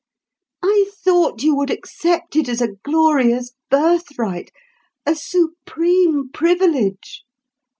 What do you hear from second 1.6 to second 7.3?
accept it as a glorious birthright, a supreme privilege.